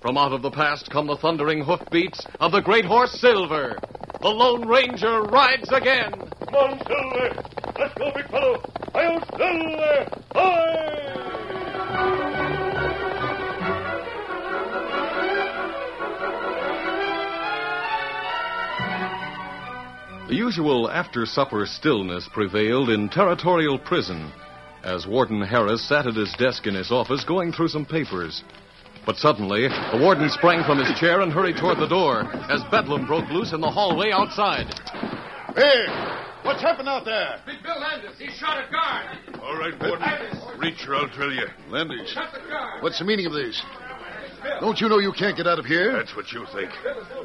[0.00, 3.78] From out of the past come the thundering hoofbeats of the great horse Silver.
[4.20, 6.12] The Lone Ranger rides again.
[6.12, 7.42] Come on, Silver.
[7.78, 8.62] Let's go, big fellow.
[8.94, 10.08] Hi-yo, Silver.
[10.34, 10.78] Hi!
[20.28, 24.30] The usual after supper stillness prevailed in Territorial Prison
[24.84, 28.44] as Warden Harris sat at his desk in his office going through some papers.
[29.08, 33.06] But suddenly, the warden sprang from his chair and hurried toward the door as bedlam
[33.06, 34.68] broke loose in the hallway outside.
[35.56, 35.86] Hey,
[36.42, 37.40] what's happened out there?
[37.46, 39.40] Big Bill Landis, he shot a guard.
[39.40, 40.60] All right, Warden.
[40.60, 41.46] Reach or I'll tell you.
[41.70, 42.82] Landis, Shot the guard.
[42.82, 43.62] what's the meaning of this?
[44.60, 45.90] Don't you know you can't get out of here?
[45.94, 46.70] That's what you think.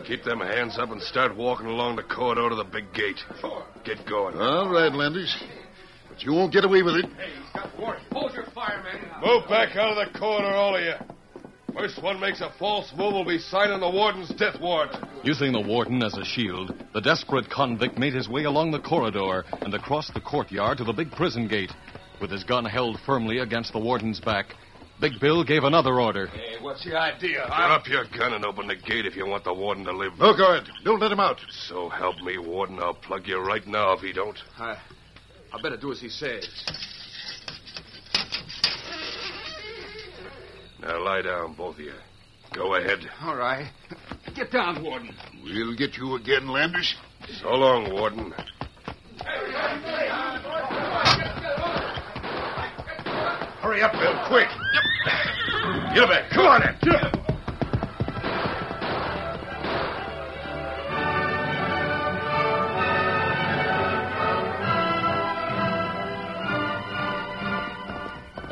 [0.07, 3.19] Keep them hands up and start walking along the corridor to the big gate.
[3.83, 4.37] Get going.
[4.37, 5.35] All right, Landis.
[6.07, 7.05] But you won't get away with it.
[7.17, 8.03] Hey, he's got warrant.
[8.13, 9.21] Hold your fire, man.
[9.21, 10.93] Move back out of the corridor, all of you.
[11.75, 14.95] First one makes a false move will be signing the warden's death warrant.
[15.23, 19.43] Using the warden as a shield, the desperate convict made his way along the corridor
[19.61, 21.71] and across the courtyard to the big prison gate.
[22.21, 24.55] With his gun held firmly against the warden's back,
[25.01, 26.27] Big Bill gave another order.
[26.27, 27.45] Hey, what's the idea?
[27.47, 30.13] Drop your gun and open the gate if you want the warden to live.
[30.19, 30.69] No guard.
[30.85, 31.41] Don't let him out.
[31.67, 32.79] So help me, warden.
[32.79, 34.37] I'll plug you right now if he don't.
[34.57, 34.77] I,
[35.51, 36.47] I better do as he says.
[40.85, 41.93] Now lie down, both of you.
[42.53, 42.99] Go ahead.
[43.21, 43.71] All right.
[44.35, 45.15] Get down, Warden.
[45.41, 46.93] We'll get you again, Landis.
[47.41, 48.33] So long, warden.
[53.61, 54.49] Hurry up, Bill, quick.
[55.95, 56.29] Get back.
[56.31, 57.22] Come on, then.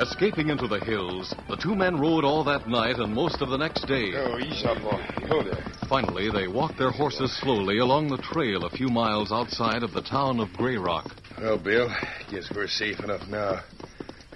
[0.02, 3.58] Escaping into the hills, the two men rode all that night and most of the
[3.58, 4.12] next day.
[4.16, 5.00] Oh, ease up, boy.
[5.30, 5.64] Go there.
[5.88, 10.02] Finally, they walked their horses slowly along the trail a few miles outside of the
[10.02, 11.06] town of Grey Rock.
[11.40, 11.88] Well, Bill,
[12.32, 13.60] guess we're safe enough now.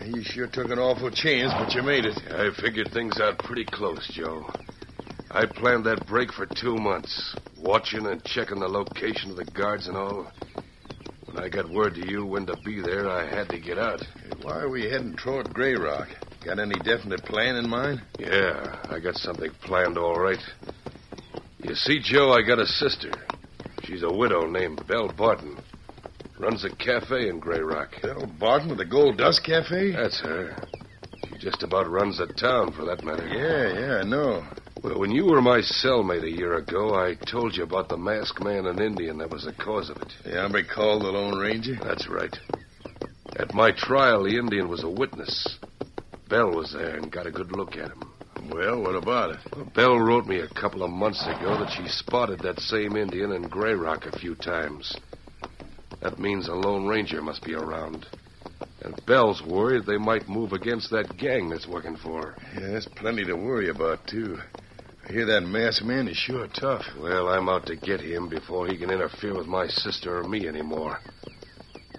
[0.05, 2.15] You sure took an awful chance, but you made it.
[2.29, 4.45] I figured things out pretty close, Joe.
[5.31, 9.87] I planned that break for two months, watching and checking the location of the guards
[9.87, 10.27] and all.
[11.35, 14.01] When I got word to you when to be there, I had to get out.
[14.41, 16.07] Why are we heading toward Grey Rock?
[16.45, 18.01] Got any definite plan in mind?
[18.17, 20.39] Yeah, I got something planned all right.
[21.61, 23.11] You see, Joe, I got a sister.
[23.83, 25.57] She's a widow named Belle Barton.
[26.39, 27.89] Runs a cafe in Grey Rock.
[28.01, 29.91] Belle Barton with the Gold Dust Cafe?
[29.91, 30.55] That's her.
[31.27, 33.27] She just about runs the town, for that matter.
[33.27, 34.45] Yeah, yeah, I know.
[34.85, 38.39] Well, when you were my cellmate a year ago, I told you about the masked
[38.39, 40.13] man and Indian that was the cause of it.
[40.23, 41.75] The hombre called the Lone Ranger?
[41.83, 42.37] That's right.
[43.35, 45.57] At my trial, the Indian was a witness.
[46.29, 48.13] Belle was there and got a good look at him.
[48.51, 49.39] Well, what about it?
[49.55, 53.31] Well, Belle wrote me a couple of months ago that she spotted that same Indian
[53.31, 54.95] in Grey Rock a few times.
[56.01, 58.05] That means a Lone Ranger must be around.
[58.83, 62.35] And Belle's worried they might move against that gang that's working for her.
[62.53, 64.37] Yeah, there's plenty to worry about, too.
[65.07, 66.83] I hear that masked man is sure tough.
[66.99, 70.47] Well, I'm out to get him before he can interfere with my sister or me
[70.47, 70.99] anymore.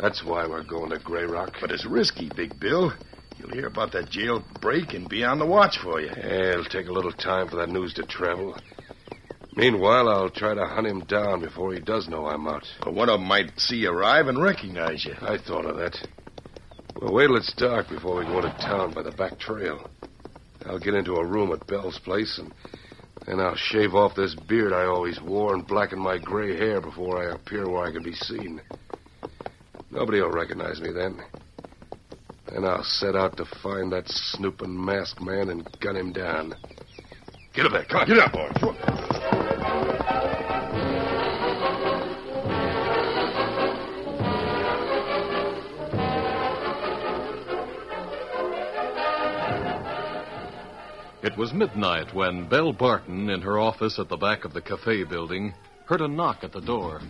[0.00, 1.55] That's why we're going to Grey Rock.
[1.61, 2.93] But it's risky, Big Bill.
[3.38, 6.08] You'll hear about that jail break and be on the watch for you.
[6.08, 8.56] Yeah, it'll take a little time for that news to travel.
[9.55, 12.67] Meanwhile, I'll try to hunt him down before he does know I'm out.
[12.82, 15.14] But one of them might see you arrive and recognize you.
[15.23, 15.97] I thought of that.
[17.00, 19.88] Well, wait till it's dark before we go to town by the back trail.
[20.67, 22.53] I'll get into a room at Belle's place and
[23.25, 27.23] then I'll shave off this beard I always wore and blacken my gray hair before
[27.23, 28.61] I appear where I can be seen.
[29.91, 31.21] Nobody will recognize me then.
[32.53, 36.55] Then I'll set out to find that snooping masked man and gun him down.
[37.55, 37.85] Get up there.
[37.85, 38.07] Come on.
[38.07, 38.51] Get up, boy.
[51.26, 55.02] It was midnight when Belle Barton, in her office at the back of the cafe
[55.02, 55.55] building,
[55.87, 57.00] heard a knock at the door.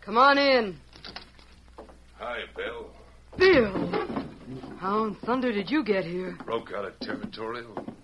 [0.00, 0.74] Come on in.
[2.18, 2.86] Hi, Bill.
[3.36, 4.26] Bill!
[4.78, 6.38] How in thunder did you get here?
[6.46, 7.94] Broke out of territorial.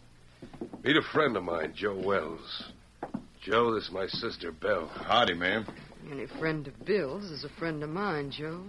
[0.84, 2.64] Meet a friend of mine, Joe Wells.
[3.42, 4.86] Joe, this is my sister, Belle.
[4.86, 5.64] Howdy, ma'am.
[6.10, 8.64] Any friend of Bill's is a friend of mine, Joe.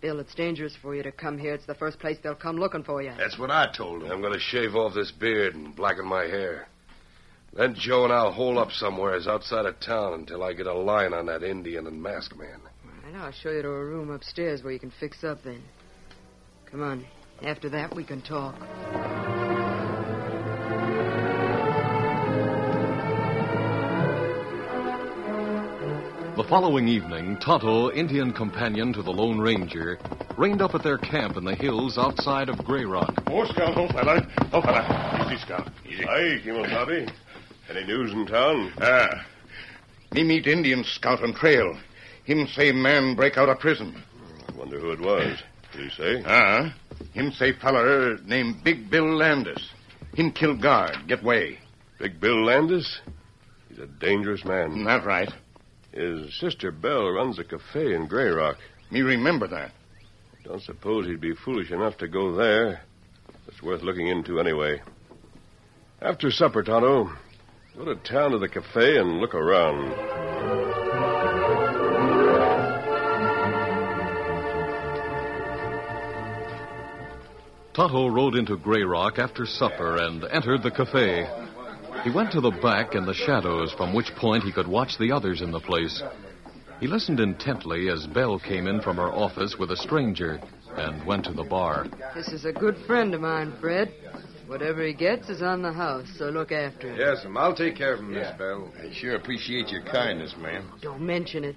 [0.00, 1.54] Bill, it's dangerous for you to come here.
[1.54, 3.12] It's the first place they'll come looking for you.
[3.16, 4.12] That's what I told him.
[4.12, 6.68] I'm going to shave off this beard and blacken my hair.
[7.52, 11.14] Then Joe and I'll hole up somewheres outside of town until I get a line
[11.14, 12.60] on that Indian and masked man.
[12.84, 15.62] All right, I'll show you to a room upstairs where you can fix up then.
[16.70, 17.04] Come on.
[17.42, 18.54] After that, we can talk.
[26.48, 29.98] Following evening, Tonto, Indian companion to the Lone Ranger,
[30.38, 33.12] reined up at their camp in the hills outside of Grey Rock.
[33.26, 34.26] Oh, Scout, oh, fella.
[34.52, 35.26] Oh, fella.
[35.26, 35.70] Easy, Scout.
[35.86, 36.04] Easy.
[36.04, 37.12] Hi, Kimosabe.
[37.68, 38.72] Any news in town?
[38.80, 39.26] Ah.
[40.12, 41.78] Me meet Indian scout on trail.
[42.24, 44.02] Him say man break out of prison.
[44.48, 45.38] I wonder who it was.
[45.72, 46.22] Did he say?
[46.24, 46.74] Ah.
[47.12, 49.70] Him say feller named Big Bill Landis.
[50.14, 51.58] Him kill guard, get way.
[51.98, 53.00] Big Bill Landis?
[53.68, 54.84] He's a dangerous man.
[54.84, 55.30] That right.
[55.92, 58.58] His sister Belle runs a cafe in Grey Rock.
[58.90, 59.72] Me remember that.
[60.44, 62.82] Don't suppose he'd be foolish enough to go there.
[63.48, 64.80] It's worth looking into anyway.
[66.00, 67.10] After supper, Tonto,
[67.76, 69.90] go to town to the cafe and look around.
[77.74, 81.28] Tonto rode into Grey Rock after supper and entered the cafe.
[82.04, 85.12] He went to the back in the shadows, from which point he could watch the
[85.12, 86.02] others in the place.
[86.80, 90.40] He listened intently as Belle came in from her office with a stranger
[90.76, 91.86] and went to the bar.
[92.14, 93.92] This is a good friend of mine, Fred.
[94.46, 96.98] Whatever he gets is on the house, so look after him.
[96.98, 97.36] Yes, ma'am.
[97.36, 98.72] I'll take care of him, Miss Belle.
[98.80, 100.72] I sure appreciate your kindness, ma'am.
[100.80, 101.56] Don't mention it.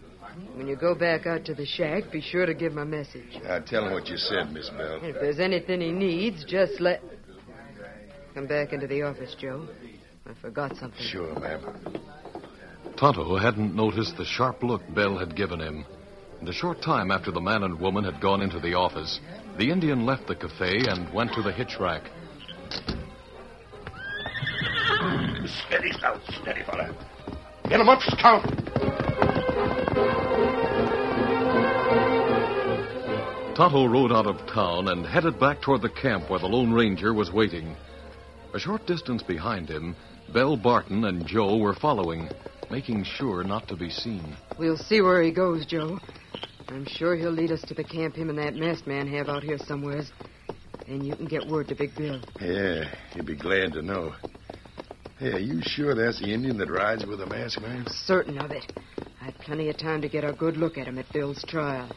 [0.56, 3.38] When you go back out to the shack, be sure to give him a message.
[3.48, 4.96] I'll tell him what you said, Miss Belle.
[4.98, 7.02] And if there's anything he needs, just let.
[8.34, 9.68] Come back into the office, Joe.
[10.26, 11.02] I forgot something.
[11.02, 11.62] Sure, ma'am.
[12.96, 15.86] Tonto hadn't noticed the sharp look Belle had given him.
[16.40, 19.20] And a short time after the man and woman had gone into the office,
[19.58, 22.04] the Indian left the cafe and went to the hitch rack.
[25.66, 26.22] Steady, Scout.
[26.42, 26.96] Steady, fella.
[27.68, 28.44] Get him up, Scout.
[33.56, 37.14] Tonto rode out of town and headed back toward the camp where the Lone Ranger
[37.14, 37.76] was waiting.
[38.54, 39.96] A short distance behind him,
[40.34, 42.30] Belle Barton and Joe were following,
[42.70, 44.38] making sure not to be seen.
[44.58, 46.00] We'll see where he goes, Joe.
[46.70, 49.44] I'm sure he'll lead us to the camp him and that masked man have out
[49.44, 50.10] here somewheres.
[50.88, 52.22] And you can get word to Big Bill.
[52.40, 54.14] Yeah, he'd be glad to know.
[55.20, 57.86] Hey, are you sure that's the Indian that rides with the masked man?
[58.06, 58.66] Certain of it.
[59.22, 61.90] I had plenty of time to get a good look at him at Bill's trial.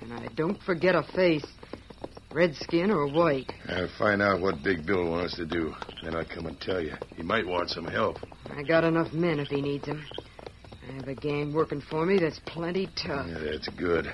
[0.00, 1.44] And I don't forget a face.
[2.32, 3.52] Redskin or white?
[3.68, 5.74] I'll find out what Big Bill wants to do.
[6.02, 6.94] Then I'll come and tell you.
[7.16, 8.18] He might want some help.
[8.50, 10.04] I got enough men if he needs them.
[10.88, 13.26] I have a gang working for me that's plenty tough.
[13.28, 14.06] Yeah, that's good.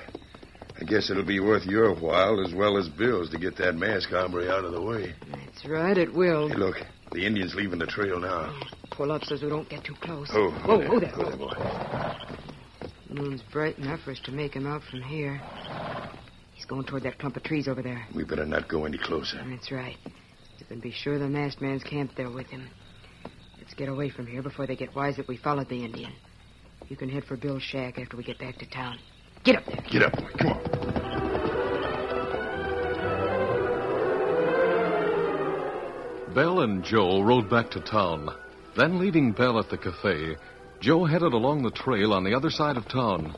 [0.79, 4.11] I guess it'll be worth your while as well as Bill's to get that mask
[4.11, 5.15] hombre out of the way.
[5.31, 6.49] That's right, it will.
[6.49, 6.77] Hey, look,
[7.13, 8.59] the Indian's leaving the trail now.
[8.91, 10.29] Pull up so we don't get too close.
[10.33, 11.11] Oh, whoa, whoa oh, there.
[11.11, 12.27] Whoa there, boy.
[13.09, 15.41] Moon's bright enough for us to make him out from here.
[16.57, 18.07] He's going toward that clump of trees over there.
[18.15, 19.45] We better not go any closer.
[19.49, 19.99] That's right.
[20.59, 22.67] You can be sure the masked man's camped there with him.
[23.59, 26.13] Let's get away from here before they get wise that we followed the Indian.
[26.89, 28.99] You can head for Bill's shack after we get back to town.
[29.45, 29.85] Get up there.
[29.91, 30.31] Get up, boy.
[30.39, 30.67] Come on.
[36.35, 38.31] Belle and Joe rode back to town.
[38.77, 40.37] Then, leaving Belle at the cafe,
[40.81, 43.35] Joe headed along the trail on the other side of town.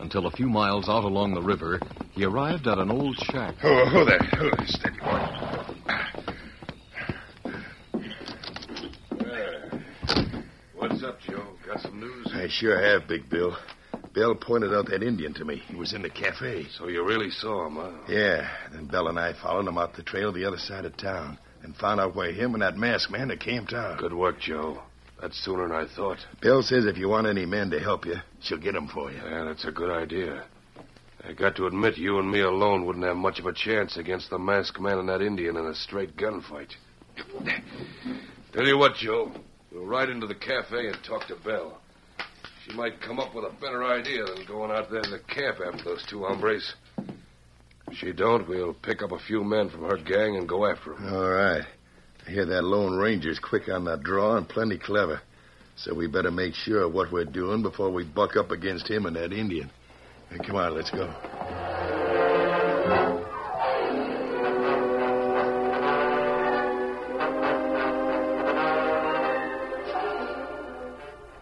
[0.00, 1.80] Until a few miles out along the river,
[2.12, 3.56] he arrived at an old shack.
[3.62, 4.20] Oh, oh there.
[4.40, 4.66] Oh, there.
[4.66, 5.06] Steady, boy.
[9.20, 9.80] Uh,
[10.74, 11.44] what's up, Joe?
[11.66, 12.30] Got some news?
[12.32, 13.56] I sure have, Big Bill.
[14.14, 15.62] Belle pointed out that Indian to me.
[15.68, 16.66] He was in the cafe.
[16.76, 17.90] So you really saw him, huh?
[18.08, 18.48] Yeah.
[18.72, 21.76] Then Belle and I followed him out the trail the other side of town and
[21.76, 23.98] found out where him and that masked man had camped out.
[23.98, 24.80] Good work, Joe.
[25.20, 26.18] That's sooner than I thought.
[26.40, 29.18] Bill says if you want any men to help you, she'll get 'em for you.
[29.18, 30.44] Yeah, that's a good idea.
[31.26, 34.30] I got to admit, you and me alone wouldn't have much of a chance against
[34.30, 36.70] the masked man and that Indian in a straight gunfight.
[38.52, 39.32] Tell you what, Joe.
[39.72, 41.78] We'll ride into the cafe and talk to Belle.
[42.64, 45.58] She might come up with a better idea than going out there in the camp
[45.64, 46.74] after those two hombres.
[47.88, 50.94] If she don't, we'll pick up a few men from her gang and go after
[50.94, 51.12] 'em.
[51.14, 51.64] All right.
[52.28, 55.22] I hear that Lone Ranger's quick on the draw and plenty clever.
[55.76, 59.06] So we better make sure of what we're doing before we buck up against him
[59.06, 59.70] and that Indian.
[60.28, 61.06] Hey, come on, let's go.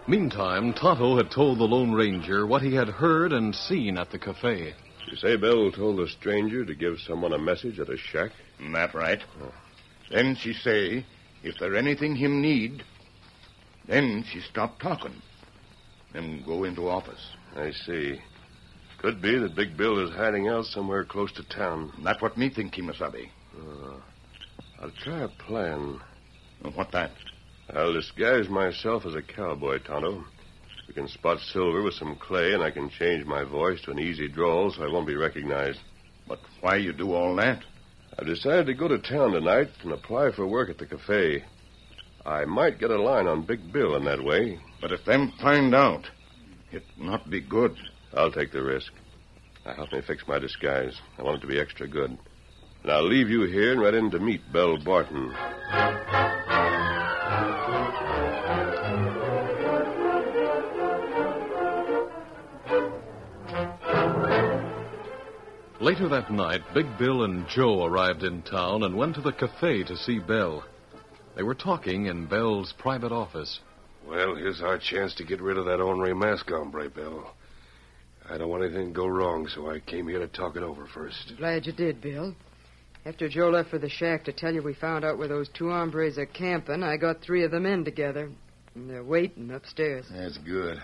[0.07, 4.21] Meantime, Tonto had told the Lone Ranger what he had heard and seen at the
[4.21, 4.73] cafe.
[5.11, 8.31] You say Bill told the stranger to give someone a message at a shack?
[8.61, 9.21] Mm, that right.
[9.43, 9.53] Oh.
[10.11, 11.05] Then she say,
[11.43, 12.83] if there anything him need,
[13.87, 15.15] then she stop talking
[16.15, 17.31] and go into office.
[17.55, 18.21] I see.
[18.99, 21.93] Could be that Big Bill is hiding out somewhere close to town.
[22.03, 23.29] That's what me think, Kimosabe.
[23.57, 23.95] Uh,
[24.81, 26.01] I'll try a plan.
[26.75, 27.13] What that?
[27.75, 30.25] I'll disguise myself as a cowboy, Tonto.
[30.89, 33.99] We can spot Silver with some clay, and I can change my voice to an
[33.99, 35.81] easy drawl so I won't be recognized.
[36.29, 37.63] But why you do all that?
[38.19, 41.45] I've decided to go to town tonight and apply for work at the cafe.
[42.25, 44.59] I might get a line on Big Bill in that way.
[44.81, 46.09] But if them find out,
[46.73, 47.77] it not be good.
[48.15, 48.93] I'll take the risk.
[49.65, 50.99] Now help me fix my disguise.
[51.19, 52.17] I want it to be extra good.
[52.83, 55.35] And I'll leave you here and ride in to meet Belle Barton.
[65.87, 69.85] Later that night, Big Bill and Joe arrived in town and went to the cafe
[69.85, 70.65] to see Belle.
[71.37, 73.61] They were talking in Belle's private office.
[74.05, 77.31] Well, here's our chance to get rid of that ornery mask hombre, Bill.
[78.29, 80.89] I don't want anything to go wrong, so I came here to talk it over
[80.93, 81.35] first.
[81.39, 82.35] Glad you did, Bill.
[83.05, 85.71] After Joe left for the shack to tell you we found out where those two
[85.71, 88.29] hombres are camping, I got three of the men together.
[88.75, 90.07] And they're waiting upstairs.
[90.11, 90.83] That's good.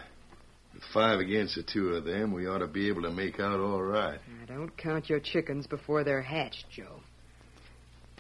[0.93, 3.83] Five against the two of them, we ought to be able to make out all
[3.83, 4.19] right.
[4.41, 7.01] Now, don't count your chickens before they're hatched, Joe.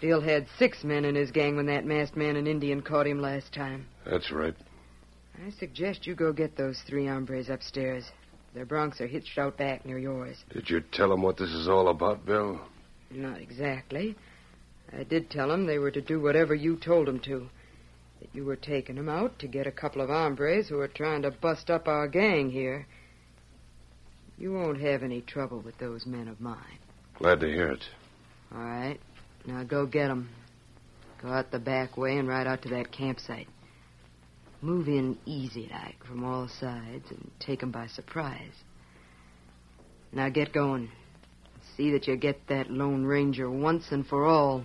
[0.00, 3.20] Bill had six men in his gang when that masked man and Indian caught him
[3.20, 3.86] last time.
[4.04, 4.54] That's right.
[5.46, 8.10] I suggest you go get those three hombres upstairs.
[8.54, 10.36] Their broncs are hitched out back near yours.
[10.50, 12.60] Did you tell them what this is all about, Bill?
[13.10, 14.16] Not exactly.
[14.92, 17.48] I did tell them they were to do whatever you told them to.
[18.22, 21.22] That you were taking them out to get a couple of hombres who are trying
[21.22, 22.86] to bust up our gang here.
[24.38, 26.78] You won't have any trouble with those men of mine.
[27.18, 27.82] Glad to hear it.
[28.54, 29.00] All right.
[29.44, 30.28] Now go get 'em.
[31.20, 33.48] Go out the back way and ride out to that campsite.
[34.60, 38.62] Move in easy like from all sides and take 'em by surprise.
[40.12, 40.92] Now get going.
[41.76, 44.64] See that you get that Lone Ranger once and for all.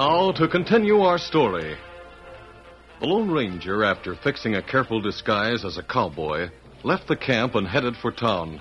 [0.00, 1.76] Now, to continue our story.
[3.00, 6.50] The Lone Ranger, after fixing a careful disguise as a cowboy,
[6.84, 8.60] left the camp and headed for town.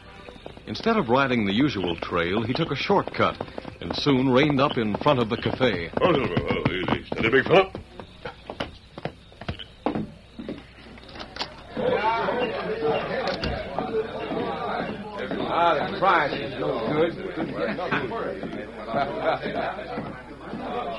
[0.65, 3.37] Instead of riding the usual trail, he took a shortcut
[3.81, 5.91] and soon reined up in front of the cafe.
[6.01, 6.09] Oh,
[6.71, 7.05] easy.
[7.05, 7.71] Steady, big fella.
[15.49, 17.13] Ah, the price is no good.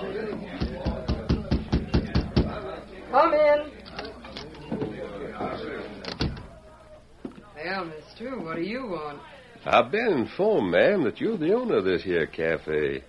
[0.01, 1.19] Couldn't get nothing.
[3.11, 3.71] Come in.
[7.57, 9.19] Well, mister, what do you want?
[9.65, 13.03] I've been informed, ma'am, that you're the owner of this here cafe.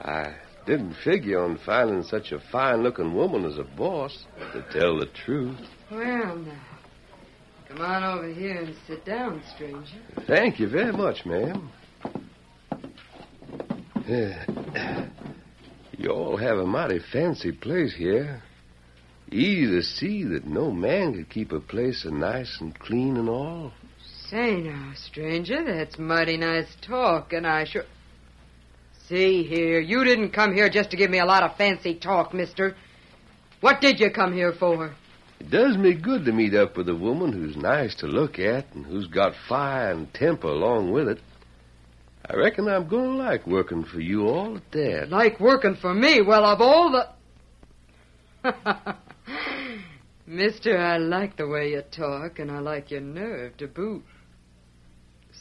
[0.00, 0.34] I
[0.66, 5.60] didn't figure on finding such a fine-looking woman as a boss, to tell the truth.
[5.90, 6.60] Well, now.
[7.68, 10.00] Come on over here and sit down, stranger.
[10.26, 11.70] Thank you very much, ma'am.
[15.98, 18.42] You all have a mighty fancy place here.
[19.32, 23.28] Easy to see that no man could keep a place so nice and clean and
[23.28, 23.72] all.
[24.28, 27.84] Say now, stranger, that's mighty nice talk, and I sure.
[29.08, 32.34] See here, you didn't come here just to give me a lot of fancy talk,
[32.34, 32.76] mister.
[33.60, 34.94] What did you come here for?
[35.40, 38.66] It does me good to meet up with a woman who's nice to look at
[38.74, 41.20] and who's got fire and temper along with it.
[42.28, 45.10] I reckon I'm going to like working for you all at that.
[45.10, 46.22] Like working for me?
[46.22, 46.90] Well, of all
[48.42, 48.54] the.
[50.26, 54.02] Mister, I like the way you talk, and I like your nerve to boot.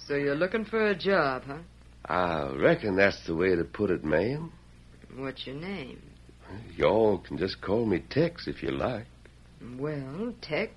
[0.08, 1.58] So you're looking for a job, huh?
[2.06, 4.52] I reckon that's the way to put it, ma'am.
[5.16, 6.02] What's your name?
[6.76, 9.08] Y'all can just call me Tex if you like.
[9.80, 10.72] Well, Tex,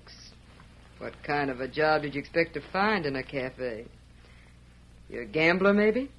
[0.97, 3.85] what kind of a job did you expect to find in a cafe?
[5.09, 6.11] You a gambler, maybe?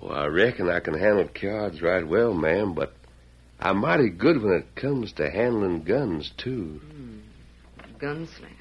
[0.00, 2.94] Well, I reckon I can handle cards right well, ma'am, but
[3.60, 6.80] I'm mighty good when it comes to handling guns, too.
[7.98, 8.54] Gunslinger.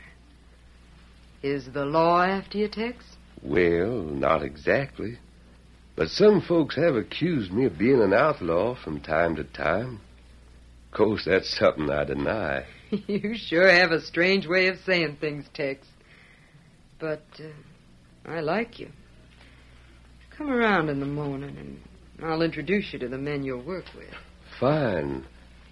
[1.43, 3.06] Is the law after you, Tex?
[3.41, 5.19] Well, not exactly.
[5.95, 10.02] But some folks have accused me of being an outlaw from time to time.
[10.91, 12.65] Of course, that's something I deny.
[12.89, 15.88] you sure have a strange way of saying things, Tex.
[17.00, 18.89] But uh, I like you.
[20.38, 24.13] Come around in the morning, and I'll introduce you to the men you'll work with.
[24.60, 25.26] Fine.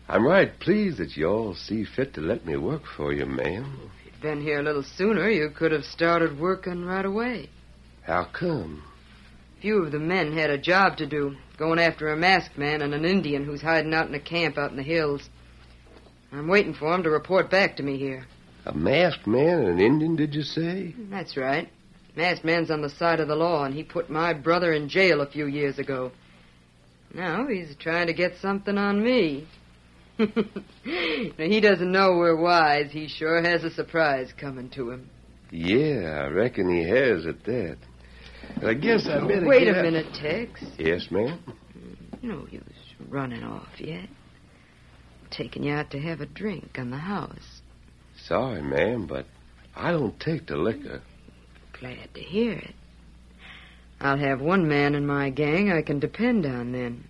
[0.09, 3.79] I'm right pleased that you all see fit to let me work for you, ma'am.
[3.85, 7.49] If you'd been here a little sooner, you could have started working right away.
[8.01, 8.83] How come?
[9.61, 12.93] Few of the men had a job to do, going after a masked man and
[12.95, 15.29] an Indian who's hiding out in a camp out in the hills.
[16.31, 18.25] I'm waiting for him to report back to me here.
[18.65, 20.95] A masked man and an Indian, did you say?
[21.11, 21.69] That's right.
[22.15, 25.21] Masked man's on the side of the law, and he put my brother in jail
[25.21, 26.11] a few years ago.
[27.13, 29.47] Now he's trying to get something on me.
[30.17, 30.25] now,
[31.37, 32.89] he doesn't know we're wise.
[32.91, 35.09] He sure has a surprise coming to him.
[35.51, 37.77] Yeah, I reckon he has at that.
[38.65, 40.63] I guess I better Wait a out- minute, Tex.
[40.77, 41.39] Yes, ma'am.
[42.21, 42.63] No use
[43.09, 44.07] running off yet.
[45.31, 47.61] Taking you out to have a drink on the house.
[48.25, 49.25] Sorry, ma'am, but
[49.75, 51.01] I don't take the liquor.
[51.79, 52.73] Glad to hear it.
[53.99, 57.05] I'll have one man in my gang I can depend on then.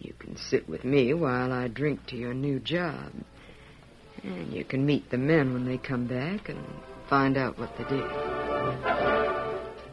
[0.00, 3.12] You can sit with me while I drink to your new job.
[4.22, 6.58] And you can meet the men when they come back and
[7.08, 8.04] find out what they did.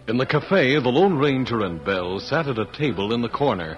[0.07, 3.77] In the cafe, the Lone Ranger and Belle sat at a table in the corner.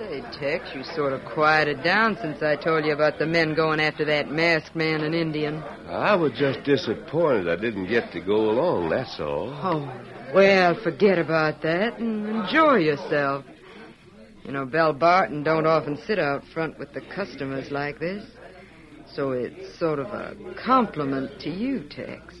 [0.00, 3.80] Say, Tex, you sort of quieted down since I told you about the men going
[3.80, 5.62] after that masked man and Indian.
[5.88, 9.50] I was just disappointed I didn't get to go along, that's all.
[9.62, 13.44] Oh, well, forget about that and enjoy yourself.
[14.42, 18.24] You know, Belle Barton don't often sit out front with the customers like this.
[19.14, 20.34] So it's sort of a
[20.64, 22.36] compliment to you, Tex.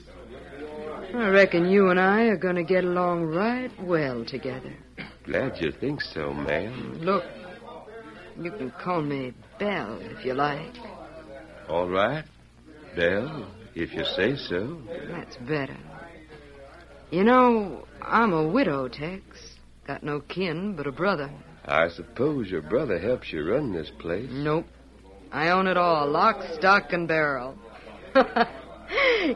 [1.14, 4.72] I reckon you and I are going to get along right well together.
[5.24, 6.98] Glad you think so, ma'am.
[7.02, 7.24] Look,
[8.40, 10.74] you can call me Belle if you like.
[11.68, 12.24] All right.
[12.96, 14.80] Belle, if you say so.
[15.08, 15.76] That's better.
[17.10, 19.22] You know, I'm a widow, Tex.
[19.86, 21.30] Got no kin but a brother.
[21.64, 24.30] I suppose your brother helps you run this place.
[24.30, 24.66] Nope.
[25.32, 27.56] I own it all, lock, stock, and barrel.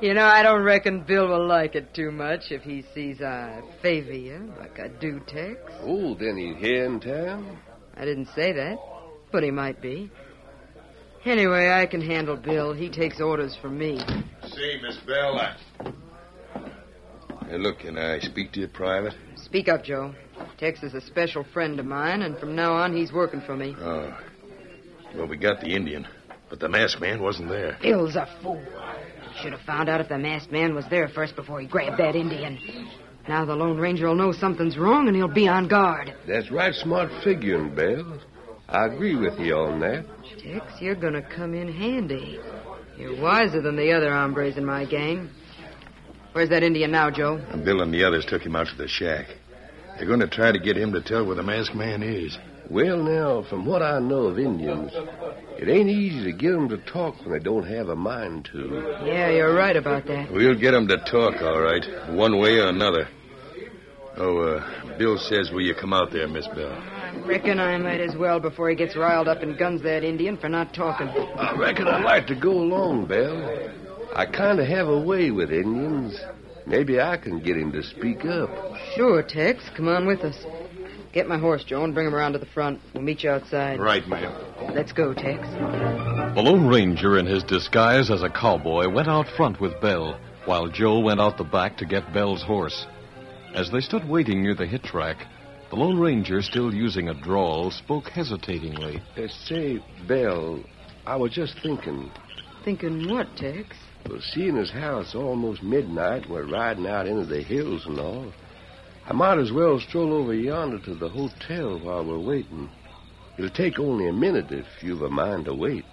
[0.01, 3.62] you know, I don't reckon Bill will like it too much if he sees I
[3.83, 5.61] favor you like I do, Tex.
[5.83, 7.59] Oh, then he's here in town?
[7.97, 8.79] I didn't say that,
[9.35, 10.09] but he might be.
[11.25, 12.73] Anyway, I can handle Bill.
[12.73, 13.99] He takes orders from me.
[13.99, 15.57] Say, Miss Belle, I...
[17.49, 19.12] Hey, look, can I speak to you private?
[19.35, 20.14] Speak up, Joe.
[20.57, 23.75] Tex is a special friend of mine, and from now on, he's working for me.
[23.77, 24.16] Oh.
[25.16, 26.07] Well, we got the Indian,
[26.49, 27.77] but the masked man wasn't there.
[27.83, 28.62] Bill's a fool.
[29.42, 32.14] Should have found out if the masked man was there first before he grabbed that
[32.14, 32.88] Indian.
[33.27, 36.14] Now the Lone Ranger will know something's wrong, and he'll be on guard.
[36.25, 38.20] That's right smart figuring, Belle.
[38.75, 40.05] I agree with you on that.
[40.43, 42.41] Tex, you're gonna come in handy.
[42.99, 45.31] You're wiser than the other hombres in my gang.
[46.33, 47.37] Where's that Indian now, Joe?
[47.51, 49.27] And Bill and the others took him out to the shack.
[49.97, 52.37] They're going to try to get him to tell where the masked man is.
[52.69, 54.91] Well, now, from what I know of Indians,
[55.57, 58.97] it ain't easy to get 'em to talk when they don't have a mind to.
[59.05, 60.33] Yeah, you're right about that.
[60.33, 63.07] We'll get 'em to talk, all right, one way or another.
[64.17, 64.63] Oh, uh,
[64.99, 66.83] Bill says, will you come out there, Miss Belle?
[67.14, 70.37] I reckon I might as well before he gets riled up and guns that Indian
[70.37, 71.09] for not talking.
[71.09, 73.70] I reckon I'd like to go along, Belle.
[74.14, 76.20] I kind of have a way with Indians.
[76.66, 78.50] Maybe I can get him to speak up.
[78.94, 79.62] Sure, Tex.
[79.77, 80.44] Come on with us.
[81.12, 82.81] Get my horse, Joe, and bring him around to the front.
[82.92, 83.79] We'll meet you outside.
[83.79, 84.35] Right, ma'am.
[84.74, 85.46] Let's go, Tex.
[85.48, 90.68] The Lone Ranger, in his disguise as a cowboy, went out front with Belle, while
[90.68, 92.87] Joe went out the back to get Belle's horse.
[93.55, 95.27] As they stood waiting near the hit track,
[95.75, 99.03] the Lone Ranger, still using a drawl, spoke hesitatingly.
[99.17, 100.63] Uh, say, Belle,
[101.05, 102.13] I was just thinking.
[102.65, 103.77] Thinking what, Tex?
[104.09, 107.99] Well, seeing as how it's almost midnight and we're riding out into the hills and
[107.99, 108.33] all,
[109.07, 112.71] I might as well stroll over yonder to the hotel while we're waiting.
[113.37, 115.85] It'll take only a minute if you've a mind to wait.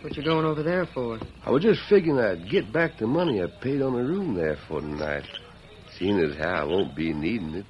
[0.00, 1.18] What you going over there for?
[1.44, 4.56] I was just figuring I'd get back the money I paid on the room there
[4.66, 5.26] for tonight.
[5.98, 7.66] Seeing as how I won't be needing it.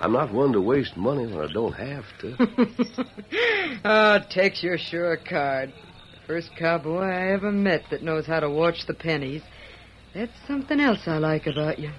[0.00, 3.06] I'm not one to waste money when I don't have to.
[3.86, 5.72] Ah, oh, Tex, you're sure a card.
[6.26, 9.42] First cowboy I ever met that knows how to watch the pennies.
[10.14, 11.90] That's something else I like about you.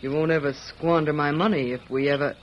[0.00, 2.34] You won't ever squander my money if we ever.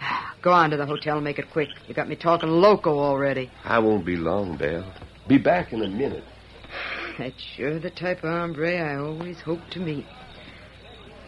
[0.42, 1.68] Go on to the hotel and make it quick.
[1.86, 3.50] You got me talking loco already.
[3.64, 4.92] I won't be long, Belle.
[5.28, 6.24] Be back in a minute.
[7.18, 10.06] That's sure the type of hombre I always hoped to meet.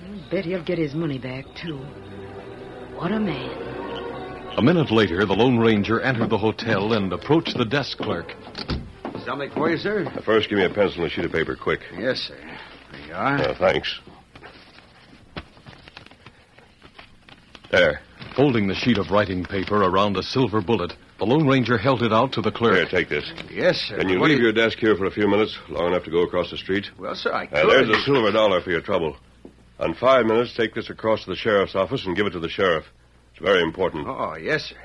[0.03, 1.81] I bet he'll get his money back, too.
[3.03, 3.51] What a man.
[4.57, 8.33] A minute later, the Lone Ranger entered the hotel and approached the desk clerk.
[9.25, 10.09] Something for you, sir?
[10.25, 11.81] First, give me a pencil and a sheet of paper, quick.
[11.99, 12.37] Yes, sir.
[12.93, 13.39] There you are.
[13.41, 13.99] Uh, thanks.
[17.73, 18.03] There.
[18.37, 22.13] Folding the sheet of writing paper around a silver bullet, the Lone Ranger held it
[22.13, 22.75] out to the clerk.
[22.75, 23.33] Here, take this.
[23.51, 23.99] Yes, sir.
[23.99, 26.11] Can you What leave do your desk here for a few minutes, long enough to
[26.13, 26.89] go across the street?
[27.01, 27.59] Well, sir, I could.
[27.59, 29.17] Uh, there's a silver dollar for your trouble.
[29.83, 32.49] On five minutes, take this across to the sheriff's office and give it to the
[32.49, 32.85] sheriff.
[33.33, 34.07] It's very important.
[34.07, 34.77] Oh, yes, sir.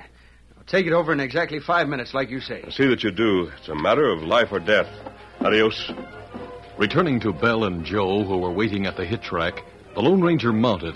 [0.57, 2.63] I'll take it over in exactly five minutes, like you say.
[2.65, 3.51] I see that you do.
[3.59, 4.87] It's a matter of life or death.
[5.41, 5.91] Adios.
[6.79, 10.51] Returning to Belle and Joe, who were waiting at the hit track, the Lone Ranger
[10.51, 10.95] mounted,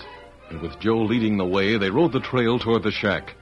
[0.50, 3.36] and with Joe leading the way, they rode the trail toward the shack.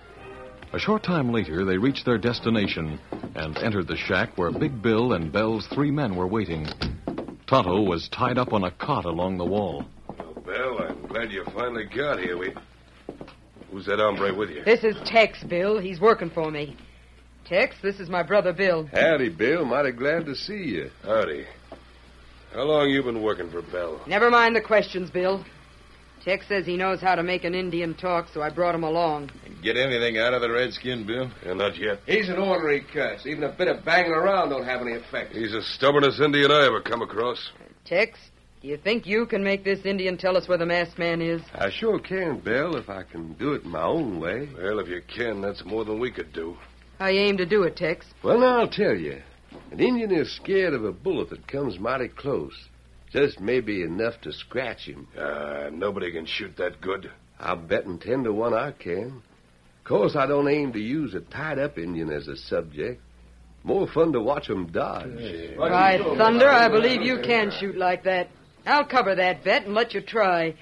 [0.75, 3.01] A short time later, they reached their destination
[3.35, 6.67] and entered the shack where Big Bill and Belle's three men were waiting.
[7.47, 9.87] Tonto was tied up on a cot along the wall.
[11.21, 12.39] Well, I'm glad you finally got here.
[12.39, 12.55] We...
[13.71, 14.65] Who's that hombre with you?
[14.65, 15.79] This is Tex, Bill.
[15.79, 16.77] He's working for me.
[17.45, 18.89] Tex, this is my brother Bill.
[18.93, 19.67] Howdy, Bill.
[19.67, 20.91] Mighty glad to see you.
[21.03, 21.45] Howdy.
[22.55, 24.01] How long you been working for Belle?
[24.07, 25.45] Never mind the questions, Bill.
[26.25, 29.31] Tex says he knows how to make an Indian talk, so I brought him along.
[29.63, 31.31] Get anything out of the redskin, Bill?
[31.45, 32.01] Yeah, not yet.
[32.07, 33.27] He's an ordinary cuss.
[33.27, 35.35] Even a bit of banging around don't have any effect.
[35.35, 37.51] He's the stubbornest Indian I ever come across.
[37.85, 38.19] Tex,
[38.63, 41.41] do you think you can make this Indian tell us where the masked man is?
[41.55, 44.49] I sure can, Bill, if I can do it my own way.
[44.55, 46.57] Well, if you can, that's more than we could do.
[46.99, 48.05] How you aim to do it, Tex?
[48.23, 49.23] Well, now I'll tell you.
[49.73, 52.53] An Indian is scared of a bullet that comes mighty close.
[53.11, 55.09] Just maybe enough to scratch him.
[55.19, 57.11] Uh, nobody can shoot that good.
[57.41, 59.23] I'll betting ten to one I can.
[59.79, 63.01] Of course, I don't aim to use a tied-up Indian as a subject.
[63.65, 65.57] More fun to watch 'em dodge.
[65.57, 68.29] By thunder, I believe you can shoot like that.
[68.67, 70.55] I'll cover that bet and let you try.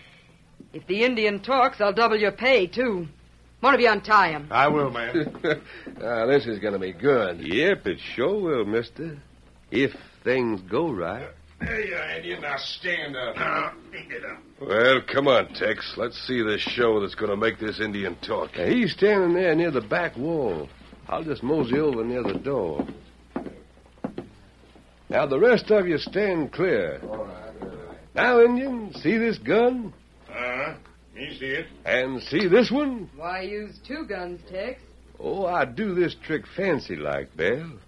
[0.73, 3.09] If the Indian talks, I'll double your pay, too.
[3.61, 4.49] One of you untie him.
[4.51, 5.35] I will, ma'am.
[6.01, 7.41] Ah, this is going to be good.
[7.41, 9.19] Yep, it sure will, mister.
[9.73, 11.29] If things go right.
[11.61, 12.43] There you are, Indian.
[12.43, 13.35] Now stand up.
[13.37, 13.73] Now,
[14.09, 14.39] get up.
[14.61, 15.95] Well, come on, Tex.
[15.97, 18.57] Let's see this show that's going to make this Indian talk.
[18.57, 20.69] Now, he's standing there near the back wall.
[21.09, 22.87] I'll just mosey over near the door.
[25.09, 27.01] Now, the rest of you stand clear.
[28.19, 29.93] Now, Indian, see this gun?
[30.29, 30.75] Uh-huh.
[31.15, 31.67] Me see it.
[31.85, 33.09] And see this one?
[33.15, 34.81] Why use two guns, Tex?
[35.21, 37.79] Oh, I do this trick fancy like, Belle.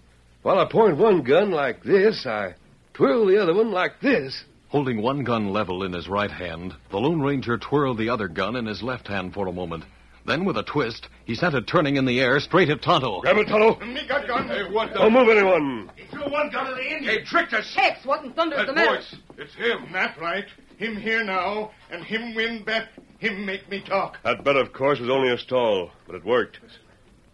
[0.42, 2.54] While I point one gun like this, I
[2.94, 4.44] twirl the other one like this.
[4.68, 8.54] Holding one gun level in his right hand, the Lone Ranger twirled the other gun
[8.54, 9.82] in his left hand for a moment.
[10.30, 13.20] Then, with a twist, he sent it turning in the air straight at Tonto.
[13.20, 13.84] Grab it, Tonto.
[13.84, 14.46] Me got gun.
[14.46, 15.00] Hey, what the...
[15.00, 15.90] Don't move anyone.
[15.96, 17.18] He threw one gun at the Indian.
[17.18, 17.74] He tricked us.
[17.74, 18.94] Hex, what in thunder's That the matter?
[18.98, 19.16] voice.
[19.38, 19.90] It's him.
[19.92, 20.44] That right.
[20.76, 22.90] Him here now, and him win bet.
[23.18, 24.18] Him make me talk.
[24.22, 26.60] That bet, of course, was only a stall, but it worked.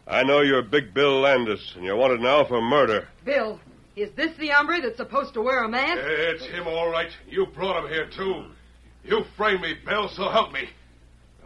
[0.09, 3.09] I know you're Big Bill Landis, and you're wanted now for murder.
[3.27, 3.61] Bill,
[3.95, 6.01] is this the hombre that's supposed to wear a mask?
[6.03, 7.11] It's him, all right.
[7.29, 8.47] You brought him here, too.
[9.05, 10.71] You framed me, Bill, so help me.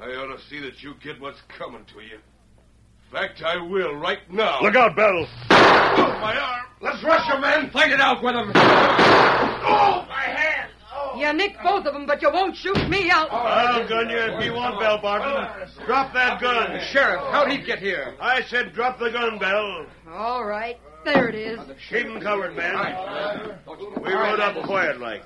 [0.01, 2.15] I ought to see that you get what's coming to you.
[2.17, 4.61] In fact, I will right now.
[4.63, 5.27] Look out, Belle.
[5.51, 6.67] Oh, my arm.
[6.81, 7.71] Let's rush him, men.
[7.71, 8.51] Fight it out with him.
[8.55, 10.71] Oh, my hand.
[10.91, 11.21] Oh.
[11.21, 13.31] You nicked both of them, but you won't shoot me out.
[13.31, 15.69] I'll gun you if you want, Belle Barton.
[15.85, 16.81] Drop that gun.
[16.93, 18.15] Sheriff, how'd he get here?
[18.21, 19.87] I said drop the gun, Belle.
[20.11, 21.59] All right, there it is.
[21.91, 23.59] Keep him covered, man.
[24.03, 25.25] We rode up quiet like.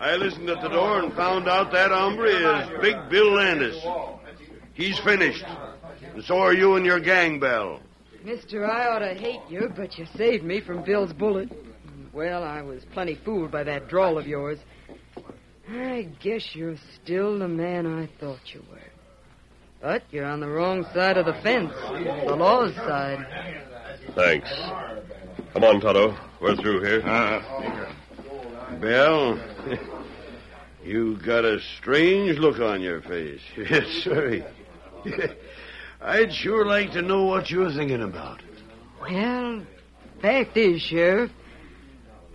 [0.00, 3.84] I listened at the door and found out that hombre is Big Bill Landis.
[4.72, 5.44] He's finished.
[6.14, 7.80] And so are you and your gang, Belle.
[8.24, 11.50] Mister, I ought to hate you, but you saved me from Bill's bullet.
[12.14, 14.58] Well, I was plenty fooled by that drawl of yours.
[15.68, 18.78] I guess you're still the man I thought you were.
[19.82, 21.72] But you're on the wrong side of the fence,
[22.26, 23.26] the law's side.
[24.14, 24.50] Thanks.
[25.52, 26.16] Come on, Tonto.
[26.40, 27.02] We're through here.
[27.02, 27.89] Uh,
[28.80, 29.38] Belle,
[30.84, 33.40] you got a strange look on your face.
[33.58, 34.50] Yes, sir.
[36.00, 38.40] I'd sure like to know what you're thinking about.
[39.02, 39.66] Well,
[40.22, 41.30] fact is, Sheriff,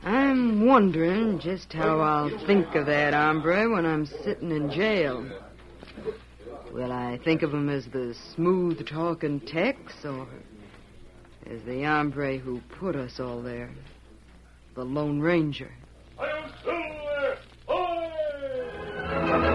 [0.04, 5.28] I'm wondering just how I'll think of that hombre when I'm sitting in jail.
[6.72, 10.28] Will I think of him as the smooth talking Tex or
[11.48, 13.72] as the hombre who put us all there?
[14.76, 15.72] The Lone Ranger.
[16.18, 16.74] I am still
[17.20, 17.38] there.
[17.70, 19.55] Oi!